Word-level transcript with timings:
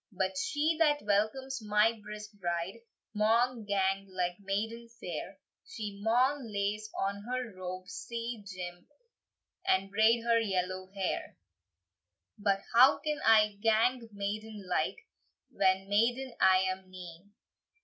"But 0.11 0.35
she 0.35 0.77
that 0.79 1.03
welcomes 1.03 1.61
my 1.63 1.93
brisk 2.01 2.31
bride 2.33 2.79
Maun 3.13 3.65
gang 3.65 4.07
like 4.09 4.35
maiden 4.39 4.89
fair; 4.99 5.37
She 5.63 5.99
maun 6.01 6.51
lace 6.51 6.89
on 6.97 7.21
her 7.21 7.53
robe 7.55 7.87
sae 7.87 8.43
jimp, 8.43 8.87
And 9.63 9.91
braid 9.91 10.23
her 10.23 10.39
yellow 10.39 10.87
hair." 10.95 11.37
"But 12.35 12.61
how 12.73 12.97
can 12.97 13.19
I 13.23 13.59
gang 13.61 14.09
maiden 14.11 14.65
like, 14.67 14.97
When 15.51 15.87
maiden 15.87 16.33
I 16.39 16.61
am 16.63 16.89
nane? 16.89 17.33